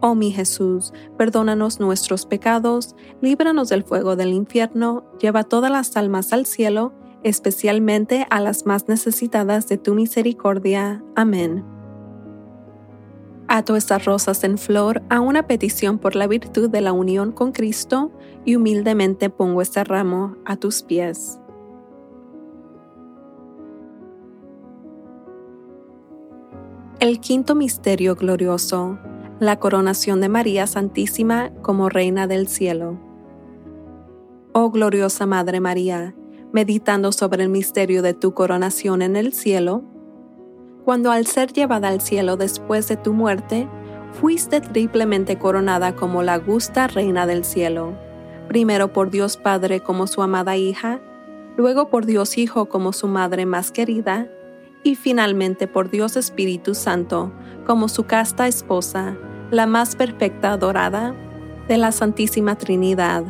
Oh 0.00 0.14
mi 0.14 0.30
Jesús, 0.30 0.92
perdónanos 1.16 1.80
nuestros 1.80 2.26
pecados, 2.26 2.94
líbranos 3.20 3.68
del 3.68 3.82
fuego 3.82 4.14
del 4.14 4.32
infierno, 4.32 5.04
lleva 5.18 5.44
todas 5.44 5.70
las 5.70 5.96
almas 5.96 6.32
al 6.32 6.44
cielo, 6.44 6.92
especialmente 7.22 8.26
a 8.30 8.40
las 8.40 8.66
más 8.66 8.88
necesitadas 8.88 9.68
de 9.68 9.78
tu 9.78 9.94
misericordia. 9.94 11.02
Amén. 11.14 11.64
Ato 13.48 13.76
estas 13.76 14.04
rosas 14.04 14.42
en 14.44 14.58
flor 14.58 15.02
a 15.08 15.20
una 15.20 15.46
petición 15.46 15.98
por 15.98 16.16
la 16.16 16.26
virtud 16.26 16.68
de 16.68 16.80
la 16.80 16.92
unión 16.92 17.32
con 17.32 17.52
Cristo 17.52 18.10
y 18.44 18.56
humildemente 18.56 19.30
pongo 19.30 19.62
este 19.62 19.84
ramo 19.84 20.36
a 20.44 20.56
tus 20.56 20.82
pies. 20.82 21.38
El 26.98 27.20
quinto 27.20 27.54
misterio 27.54 28.16
glorioso, 28.16 28.98
la 29.38 29.58
coronación 29.58 30.22
de 30.22 30.30
María 30.30 30.66
Santísima 30.66 31.50
como 31.60 31.90
Reina 31.90 32.26
del 32.26 32.48
Cielo. 32.48 32.98
Oh 34.54 34.70
gloriosa 34.70 35.26
Madre 35.26 35.60
María, 35.60 36.14
meditando 36.52 37.12
sobre 37.12 37.42
el 37.42 37.50
misterio 37.50 38.00
de 38.00 38.14
tu 38.14 38.32
coronación 38.32 39.02
en 39.02 39.14
el 39.14 39.34
cielo, 39.34 39.84
cuando 40.86 41.10
al 41.10 41.26
ser 41.26 41.52
llevada 41.52 41.88
al 41.88 42.00
cielo 42.00 42.38
después 42.38 42.88
de 42.88 42.96
tu 42.96 43.12
muerte, 43.12 43.68
fuiste 44.18 44.62
triplemente 44.62 45.38
coronada 45.38 45.94
como 45.94 46.22
la 46.22 46.38
gusta 46.38 46.86
reina 46.86 47.26
del 47.26 47.44
cielo, 47.44 47.92
primero 48.48 48.94
por 48.94 49.10
Dios 49.10 49.36
Padre 49.36 49.80
como 49.80 50.06
su 50.06 50.22
amada 50.22 50.56
hija, 50.56 51.02
luego 51.58 51.90
por 51.90 52.06
Dios 52.06 52.38
Hijo 52.38 52.70
como 52.70 52.94
su 52.94 53.06
madre 53.06 53.44
más 53.44 53.70
querida, 53.70 54.30
y 54.82 54.94
finalmente 54.94 55.66
por 55.66 55.90
Dios 55.90 56.16
Espíritu 56.16 56.74
Santo 56.74 57.32
como 57.66 57.88
su 57.88 58.04
casta 58.04 58.46
esposa, 58.46 59.18
la 59.50 59.66
más 59.66 59.96
perfecta 59.96 60.52
adorada 60.52 61.14
de 61.68 61.78
la 61.78 61.92
Santísima 61.92 62.56
Trinidad, 62.56 63.24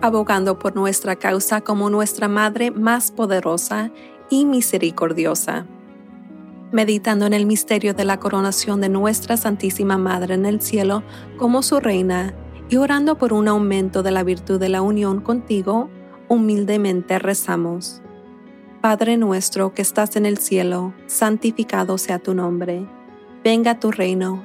abogando 0.00 0.58
por 0.58 0.74
nuestra 0.74 1.16
causa 1.16 1.60
como 1.60 1.90
nuestra 1.90 2.28
Madre 2.28 2.70
más 2.70 3.10
poderosa 3.10 3.90
y 4.30 4.46
misericordiosa 4.46 5.66
meditando 6.72 7.26
en 7.26 7.32
el 7.32 7.46
misterio 7.46 7.94
de 7.94 8.04
la 8.04 8.18
coronación 8.18 8.80
de 8.80 8.88
nuestra 8.88 9.36
Santísima 9.36 9.98
Madre 9.98 10.34
en 10.34 10.46
el 10.46 10.60
cielo 10.60 11.02
como 11.36 11.62
su 11.62 11.80
reina 11.80 12.34
y 12.68 12.76
orando 12.76 13.18
por 13.18 13.32
un 13.32 13.48
aumento 13.48 14.02
de 14.02 14.12
la 14.12 14.22
virtud 14.22 14.60
de 14.60 14.68
la 14.68 14.82
unión 14.82 15.20
contigo, 15.20 15.90
humildemente 16.28 17.18
rezamos. 17.18 18.00
Padre 18.80 19.16
nuestro 19.16 19.74
que 19.74 19.82
estás 19.82 20.14
en 20.16 20.24
el 20.24 20.38
cielo, 20.38 20.94
santificado 21.06 21.98
sea 21.98 22.20
tu 22.20 22.34
nombre. 22.34 22.86
Venga 23.42 23.80
tu 23.80 23.90
reino, 23.90 24.44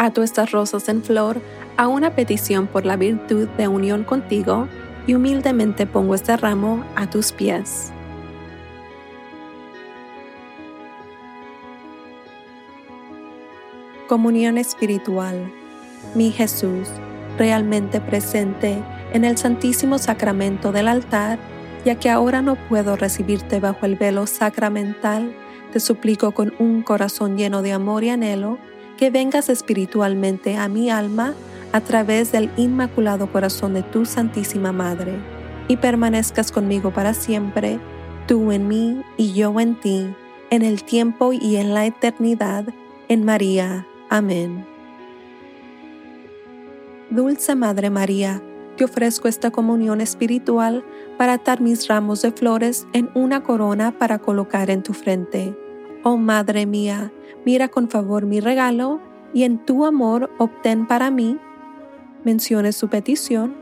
Ato 0.00 0.22
estas 0.22 0.50
rosas 0.50 0.88
en 0.88 1.02
flor 1.02 1.42
a 1.76 1.86
una 1.86 2.14
petición 2.14 2.66
por 2.66 2.86
la 2.86 2.96
virtud 2.96 3.46
de 3.58 3.68
unión 3.68 4.02
contigo 4.02 4.66
y 5.06 5.12
humildemente 5.12 5.84
pongo 5.84 6.14
este 6.14 6.38
ramo 6.38 6.82
a 6.96 7.10
tus 7.10 7.32
pies. 7.32 7.92
Comunión 14.08 14.56
espiritual. 14.56 15.52
Mi 16.14 16.30
Jesús 16.30 16.88
realmente 17.36 18.00
presente 18.00 18.82
en 19.12 19.26
el 19.26 19.36
Santísimo 19.36 19.98
Sacramento 19.98 20.72
del 20.72 20.88
altar, 20.88 21.38
ya 21.84 21.96
que 21.96 22.08
ahora 22.08 22.40
no 22.40 22.56
puedo 22.70 22.96
recibirte 22.96 23.60
bajo 23.60 23.84
el 23.84 23.96
velo 23.96 24.26
sacramental, 24.26 25.36
te 25.74 25.78
suplico 25.78 26.32
con 26.32 26.54
un 26.58 26.80
corazón 26.80 27.36
lleno 27.36 27.60
de 27.60 27.74
amor 27.74 28.02
y 28.02 28.08
anhelo 28.08 28.69
que 29.00 29.08
vengas 29.08 29.48
espiritualmente 29.48 30.58
a 30.58 30.68
mi 30.68 30.90
alma 30.90 31.32
a 31.72 31.80
través 31.80 32.32
del 32.32 32.50
inmaculado 32.58 33.32
corazón 33.32 33.72
de 33.72 33.82
tu 33.82 34.04
Santísima 34.04 34.72
Madre, 34.72 35.14
y 35.68 35.78
permanezcas 35.78 36.52
conmigo 36.52 36.90
para 36.90 37.14
siempre, 37.14 37.80
tú 38.26 38.52
en 38.52 38.68
mí 38.68 39.00
y 39.16 39.32
yo 39.32 39.58
en 39.58 39.80
ti, 39.80 40.14
en 40.50 40.60
el 40.60 40.84
tiempo 40.84 41.32
y 41.32 41.56
en 41.56 41.72
la 41.72 41.86
eternidad, 41.86 42.66
en 43.08 43.24
María. 43.24 43.86
Amén. 44.10 44.66
Dulce 47.08 47.54
Madre 47.54 47.88
María, 47.88 48.42
te 48.76 48.84
ofrezco 48.84 49.28
esta 49.28 49.50
comunión 49.50 50.02
espiritual 50.02 50.84
para 51.16 51.34
atar 51.34 51.62
mis 51.62 51.88
ramos 51.88 52.20
de 52.20 52.32
flores 52.32 52.86
en 52.92 53.08
una 53.14 53.42
corona 53.44 53.96
para 53.98 54.18
colocar 54.18 54.68
en 54.68 54.82
tu 54.82 54.92
frente. 54.92 55.56
Oh 56.02 56.16
Madre 56.16 56.64
mía, 56.64 57.12
mira 57.44 57.68
con 57.68 57.90
favor 57.90 58.24
mi 58.24 58.40
regalo 58.40 59.00
y 59.34 59.42
en 59.42 59.64
tu 59.64 59.84
amor 59.84 60.30
obtén 60.38 60.86
para 60.86 61.10
mí. 61.10 61.36
Mencione 62.24 62.72
su 62.72 62.88
petición. 62.88 63.54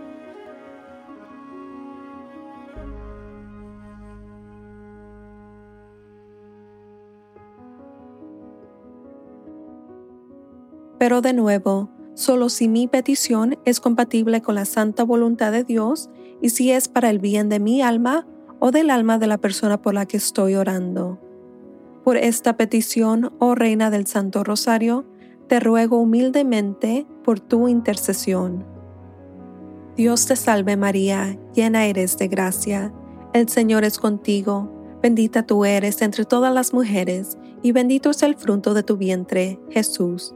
Pero 10.99 11.21
de 11.23 11.33
nuevo, 11.33 11.91
solo 12.15 12.49
si 12.49 12.69
mi 12.69 12.87
petición 12.87 13.59
es 13.65 13.81
compatible 13.81 14.43
con 14.43 14.55
la 14.55 14.65
santa 14.65 15.03
voluntad 15.03 15.51
de 15.51 15.65
Dios 15.65 16.09
y 16.41 16.51
si 16.51 16.71
es 16.71 16.89
para 16.89 17.11
el 17.11 17.19
bien 17.19 17.49
de 17.49 17.59
mi 17.59 17.83
alma 17.83 18.27
o 18.61 18.71
del 18.71 18.91
alma 18.91 19.19
de 19.19 19.27
la 19.27 19.39
persona 19.39 19.81
por 19.83 19.95
la 19.95 20.07
que 20.07 20.17
estoy 20.17 20.55
orando. 20.55 21.19
Por 22.05 22.17
esta 22.17 22.57
petición, 22.57 23.33
oh 23.39 23.55
Reina 23.55 23.91
del 23.91 24.07
Santo 24.07 24.45
Rosario, 24.45 25.05
te 25.49 25.61
ruego 25.61 25.99
humildemente 25.99 27.07
por 27.25 27.41
tu 27.41 27.69
intercesión. 27.69 28.65
Dios 29.97 30.27
te 30.27 30.37
salve 30.37 30.77
María, 30.77 31.39
llena 31.55 31.87
eres 31.87 32.19
de 32.19 32.29
gracia, 32.29 32.93
el 33.33 33.49
Señor 33.49 33.85
es 33.85 33.99
contigo, 33.99 34.99
bendita 35.03 35.45
tú 35.45 35.65
eres 35.65 36.03
entre 36.03 36.25
todas 36.25 36.53
las 36.55 36.73
mujeres, 36.73 37.37
y 37.63 37.73
bendito 37.73 38.11
es 38.11 38.23
el 38.23 38.37
fruto 38.37 38.75
de 38.75 38.83
tu 38.83 38.97
vientre, 38.97 39.59
Jesús. 39.71 40.35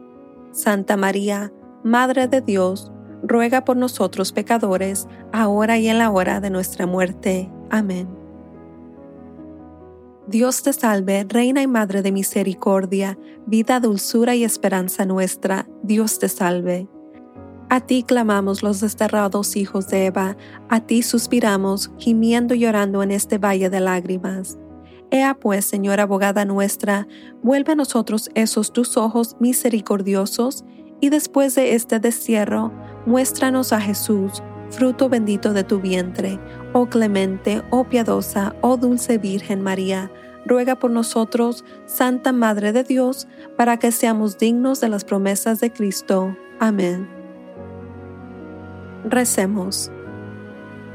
Santa 0.50 0.96
María, 0.96 1.52
Madre 1.84 2.28
de 2.28 2.40
Dios, 2.40 2.92
ruega 3.22 3.64
por 3.64 3.76
nosotros 3.76 4.32
pecadores, 4.32 5.06
ahora 5.32 5.78
y 5.78 5.88
en 5.88 5.98
la 5.98 6.10
hora 6.10 6.40
de 6.40 6.50
nuestra 6.50 6.86
muerte. 6.86 7.50
Amén. 7.70 8.21
Dios 10.28 10.62
te 10.62 10.72
salve, 10.72 11.24
Reina 11.28 11.62
y 11.62 11.66
Madre 11.66 12.00
de 12.00 12.12
Misericordia, 12.12 13.18
vida, 13.46 13.80
dulzura 13.80 14.36
y 14.36 14.44
esperanza 14.44 15.04
nuestra, 15.04 15.66
Dios 15.82 16.20
te 16.20 16.28
salve. 16.28 16.88
A 17.68 17.80
ti 17.80 18.04
clamamos 18.04 18.62
los 18.62 18.80
desterrados 18.80 19.56
hijos 19.56 19.88
de 19.88 20.06
Eva, 20.06 20.36
a 20.68 20.80
ti 20.80 21.02
suspiramos, 21.02 21.90
gimiendo 21.98 22.54
y 22.54 22.60
llorando 22.60 23.02
en 23.02 23.10
este 23.10 23.38
valle 23.38 23.68
de 23.68 23.80
lágrimas. 23.80 24.58
Ea 25.10 25.34
pues, 25.34 25.64
Señora 25.64 26.04
abogada 26.04 26.44
nuestra, 26.44 27.08
vuelve 27.42 27.72
a 27.72 27.76
nosotros 27.76 28.30
esos 28.34 28.72
tus 28.72 28.96
ojos 28.96 29.36
misericordiosos, 29.40 30.64
y 31.00 31.08
después 31.08 31.56
de 31.56 31.74
este 31.74 31.98
destierro, 31.98 32.72
muéstranos 33.06 33.72
a 33.72 33.80
Jesús, 33.80 34.40
fruto 34.72 35.08
bendito 35.08 35.52
de 35.52 35.62
tu 35.62 35.80
vientre. 35.80 36.40
Oh 36.72 36.86
clemente, 36.86 37.62
oh 37.70 37.84
piadosa, 37.84 38.56
oh 38.62 38.76
dulce 38.76 39.18
Virgen 39.18 39.62
María, 39.62 40.10
ruega 40.44 40.76
por 40.76 40.90
nosotros, 40.90 41.64
Santa 41.86 42.32
Madre 42.32 42.72
de 42.72 42.82
Dios, 42.82 43.28
para 43.56 43.76
que 43.76 43.92
seamos 43.92 44.38
dignos 44.38 44.80
de 44.80 44.88
las 44.88 45.04
promesas 45.04 45.60
de 45.60 45.72
Cristo. 45.72 46.36
Amén. 46.58 47.08
Recemos. 49.04 49.90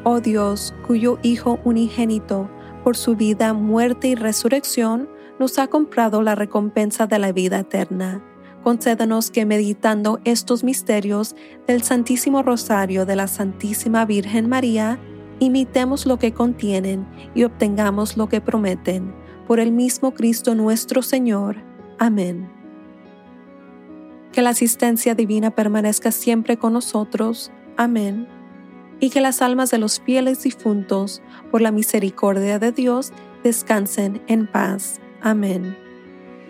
Oh 0.03 0.19
Dios, 0.19 0.73
cuyo 0.85 1.19
Hijo 1.21 1.59
unigénito, 1.63 2.49
por 2.83 2.97
su 2.97 3.15
vida, 3.15 3.53
muerte 3.53 4.07
y 4.07 4.15
resurrección, 4.15 5.09
nos 5.39 5.59
ha 5.59 5.67
comprado 5.67 6.21
la 6.21 6.35
recompensa 6.35 7.05
de 7.05 7.19
la 7.19 7.31
vida 7.31 7.59
eterna. 7.59 8.23
Concédanos 8.67 9.31
que 9.31 9.45
meditando 9.45 10.19
estos 10.25 10.65
misterios 10.65 11.37
del 11.67 11.83
Santísimo 11.83 12.43
Rosario 12.43 13.05
de 13.05 13.15
la 13.15 13.27
Santísima 13.27 14.03
Virgen 14.03 14.49
María, 14.49 14.99
imitemos 15.39 16.05
lo 16.05 16.19
que 16.19 16.33
contienen 16.33 17.07
y 17.33 17.45
obtengamos 17.45 18.17
lo 18.17 18.27
que 18.27 18.41
prometen. 18.41 19.15
Por 19.47 19.61
el 19.61 19.71
mismo 19.71 20.13
Cristo 20.13 20.53
nuestro 20.53 21.01
Señor. 21.01 21.63
Amén. 21.97 22.51
Que 24.33 24.41
la 24.41 24.49
asistencia 24.49 25.15
divina 25.15 25.51
permanezca 25.51 26.11
siempre 26.11 26.57
con 26.57 26.73
nosotros. 26.73 27.53
Amén 27.77 28.27
y 28.99 29.11
que 29.11 29.21
las 29.21 29.41
almas 29.41 29.71
de 29.71 29.77
los 29.77 30.01
fieles 30.01 30.43
difuntos, 30.43 31.21
por 31.51 31.61
la 31.61 31.71
misericordia 31.71 32.59
de 32.59 32.73
Dios, 32.73 33.13
descansen 33.45 34.21
en 34.27 34.45
paz. 34.45 34.99
Amén. 35.21 35.77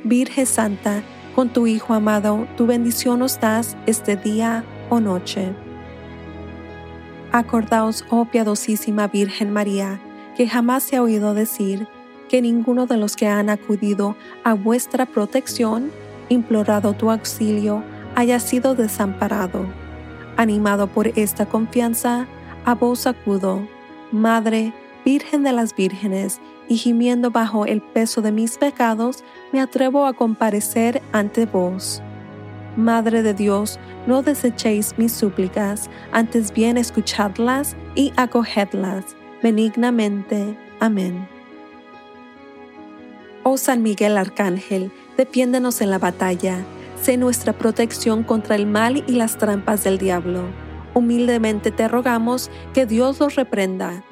Virgen 0.03 0.47
Santa, 0.47 1.03
con 1.37 1.49
tu 1.49 1.67
Hijo 1.67 1.93
amado, 1.93 2.47
tu 2.57 2.65
bendición 2.65 3.19
nos 3.19 3.39
das 3.39 3.77
este 3.85 4.15
día 4.15 4.63
o 4.89 4.99
noche. 4.99 5.53
Acordaos, 7.31 8.03
oh 8.09 8.25
piadosísima 8.25 9.07
Virgen 9.07 9.53
María, 9.53 10.01
que 10.35 10.49
jamás 10.49 10.81
se 10.81 10.95
ha 10.95 11.03
oído 11.03 11.35
decir 11.35 11.87
que 12.27 12.41
ninguno 12.41 12.87
de 12.87 12.97
los 12.97 13.15
que 13.15 13.27
han 13.27 13.51
acudido 13.51 14.15
a 14.43 14.55
vuestra 14.55 15.05
protección, 15.05 15.91
implorado 16.29 16.93
tu 16.93 17.11
auxilio, 17.11 17.83
haya 18.15 18.39
sido 18.39 18.73
desamparado. 18.73 19.67
Animado 20.37 20.87
por 20.87 21.09
esta 21.19 21.45
confianza, 21.45 22.25
a 22.65 22.73
vos 22.73 23.05
acudo, 23.05 23.61
Madre, 24.11 24.73
Virgen 25.05 25.43
de 25.43 25.51
las 25.51 25.75
Vírgenes, 25.75 26.41
y 26.67 26.77
gimiendo 26.77 27.31
bajo 27.31 27.65
el 27.65 27.81
peso 27.81 28.21
de 28.21 28.31
mis 28.31 28.57
pecados, 28.57 29.23
me 29.51 29.61
atrevo 29.61 30.05
a 30.05 30.13
comparecer 30.13 31.01
ante 31.11 31.45
vos. 31.45 32.01
Madre 32.75 33.23
de 33.23 33.33
Dios, 33.33 33.79
no 34.05 34.21
desechéis 34.21 34.95
mis 34.97 35.11
súplicas, 35.11 35.89
antes 36.11 36.53
bien 36.53 36.77
escuchadlas 36.77 37.75
y 37.95 38.13
acogedlas 38.17 39.15
benignamente. 39.41 40.57
Amén. 40.79 41.27
Oh 43.43 43.57
San 43.57 43.81
Miguel 43.81 44.17
Arcángel, 44.17 44.91
defiéndenos 45.15 45.81
en 45.81 45.89
la 45.89 45.99
batalla, 45.99 46.57
sé 47.01 47.17
nuestra 47.17 47.53
protección 47.53 48.23
contra 48.23 48.55
el 48.55 48.67
mal 48.67 49.03
y 49.07 49.13
las 49.13 49.37
trampas 49.37 49.83
del 49.83 49.97
diablo 49.97 50.43
humildemente 50.97 51.69
te 51.71 51.87
rogamos 51.87 52.49
que 52.73 52.87
Dios 52.87 53.19
los 53.19 53.35
reprenda. 53.35 54.03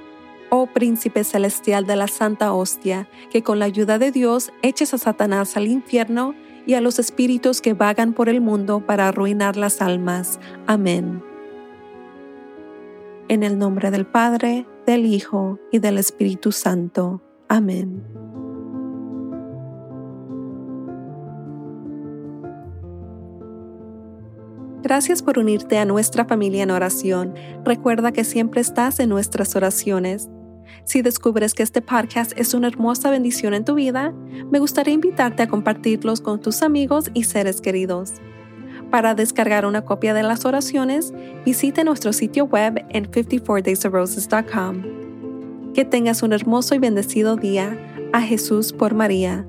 Oh 0.49 0.67
príncipe 0.67 1.23
celestial 1.23 1.85
de 1.85 1.95
la 1.95 2.07
Santa 2.07 2.53
Hostia, 2.53 3.07
que 3.29 3.43
con 3.43 3.59
la 3.59 3.65
ayuda 3.65 3.97
de 3.97 4.11
Dios 4.11 4.51
eches 4.61 4.93
a 4.93 4.97
Satanás 4.97 5.57
al 5.57 5.67
infierno 5.67 6.35
y 6.65 6.73
a 6.73 6.81
los 6.81 6.99
espíritus 6.99 7.61
que 7.61 7.73
vagan 7.73 8.13
por 8.13 8.29
el 8.29 8.41
mundo 8.41 8.85
para 8.85 9.07
arruinar 9.07 9.57
las 9.57 9.81
almas. 9.81 10.39
Amén. 10.67 11.23
En 13.27 13.43
el 13.43 13.57
nombre 13.57 13.91
del 13.91 14.05
Padre, 14.05 14.67
del 14.85 15.05
Hijo 15.05 15.59
y 15.71 15.79
del 15.79 15.97
Espíritu 15.97 16.51
Santo. 16.51 17.21
Amén. 17.47 18.03
Gracias 24.85 25.21
por 25.23 25.39
unirte 25.39 25.79
a 25.79 25.85
nuestra 25.85 26.25
familia 26.25 26.61
en 26.61 26.69
oración. 26.69 27.33
Recuerda 27.63 28.11
que 28.11 28.23
siempre 28.23 28.61
estás 28.61 28.99
en 28.99 29.09
nuestras 29.09 29.55
oraciones. 29.55 30.29
Si 30.83 31.01
descubres 31.01 31.55
que 31.55 31.63
este 31.63 31.81
podcast 31.81 32.33
es 32.35 32.53
una 32.53 32.67
hermosa 32.67 33.09
bendición 33.09 33.55
en 33.55 33.65
tu 33.65 33.73
vida, 33.73 34.13
me 34.51 34.59
gustaría 34.59 34.93
invitarte 34.93 35.41
a 35.41 35.47
compartirlos 35.47 36.21
con 36.21 36.39
tus 36.39 36.61
amigos 36.61 37.09
y 37.15 37.23
seres 37.23 37.61
queridos. 37.61 38.13
Para 38.91 39.15
descargar 39.15 39.65
una 39.65 39.85
copia 39.85 40.13
de 40.13 40.21
las 40.21 40.45
oraciones, 40.45 41.15
visite 41.43 41.83
nuestro 41.83 42.13
sitio 42.13 42.45
web 42.45 42.85
en 42.89 43.09
54daysofroses.com. 43.09 45.73
Que 45.73 45.83
tengas 45.83 46.21
un 46.21 46.31
hermoso 46.31 46.75
y 46.75 46.77
bendecido 46.77 47.37
día. 47.37 47.75
A 48.13 48.21
Jesús 48.21 48.71
por 48.71 48.93
María. 48.93 49.47